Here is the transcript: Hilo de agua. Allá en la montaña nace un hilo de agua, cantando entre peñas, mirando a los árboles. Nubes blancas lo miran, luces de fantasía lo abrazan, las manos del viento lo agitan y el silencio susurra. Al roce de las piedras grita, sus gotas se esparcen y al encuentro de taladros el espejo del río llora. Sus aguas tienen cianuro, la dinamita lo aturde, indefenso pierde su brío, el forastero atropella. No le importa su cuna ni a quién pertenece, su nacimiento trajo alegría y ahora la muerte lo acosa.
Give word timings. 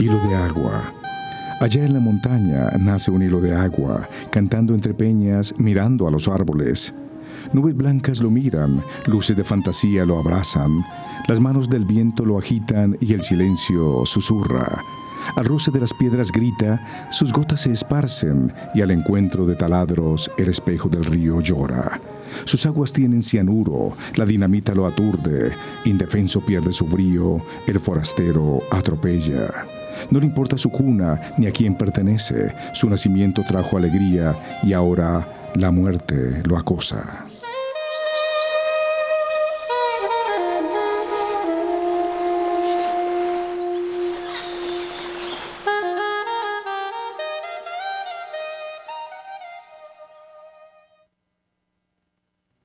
Hilo 0.00 0.18
de 0.28 0.34
agua. 0.34 0.92
Allá 1.60 1.84
en 1.84 1.94
la 1.94 2.00
montaña 2.00 2.68
nace 2.80 3.12
un 3.12 3.22
hilo 3.22 3.40
de 3.40 3.54
agua, 3.54 4.08
cantando 4.30 4.74
entre 4.74 4.92
peñas, 4.92 5.54
mirando 5.56 6.08
a 6.08 6.10
los 6.10 6.26
árboles. 6.26 6.92
Nubes 7.52 7.76
blancas 7.76 8.20
lo 8.20 8.28
miran, 8.28 8.82
luces 9.06 9.36
de 9.36 9.44
fantasía 9.44 10.04
lo 10.04 10.18
abrazan, 10.18 10.84
las 11.28 11.38
manos 11.38 11.68
del 11.68 11.84
viento 11.84 12.24
lo 12.24 12.38
agitan 12.38 12.96
y 13.00 13.14
el 13.14 13.22
silencio 13.22 14.04
susurra. 14.04 14.82
Al 15.36 15.44
roce 15.44 15.70
de 15.70 15.80
las 15.80 15.94
piedras 15.94 16.32
grita, 16.32 17.08
sus 17.10 17.32
gotas 17.32 17.62
se 17.62 17.70
esparcen 17.70 18.52
y 18.74 18.82
al 18.82 18.90
encuentro 18.90 19.46
de 19.46 19.54
taladros 19.54 20.28
el 20.36 20.48
espejo 20.48 20.88
del 20.88 21.04
río 21.04 21.40
llora. 21.40 22.00
Sus 22.44 22.66
aguas 22.66 22.92
tienen 22.92 23.22
cianuro, 23.22 23.96
la 24.16 24.26
dinamita 24.26 24.74
lo 24.74 24.86
aturde, 24.86 25.52
indefenso 25.84 26.40
pierde 26.40 26.72
su 26.72 26.86
brío, 26.86 27.40
el 27.68 27.78
forastero 27.78 28.60
atropella. 28.72 29.66
No 30.10 30.20
le 30.20 30.26
importa 30.26 30.58
su 30.58 30.70
cuna 30.70 31.20
ni 31.38 31.46
a 31.46 31.50
quién 31.50 31.74
pertenece, 31.74 32.52
su 32.72 32.88
nacimiento 32.88 33.42
trajo 33.42 33.76
alegría 33.76 34.36
y 34.62 34.72
ahora 34.72 35.26
la 35.54 35.70
muerte 35.70 36.42
lo 36.44 36.56
acosa. 36.56 37.26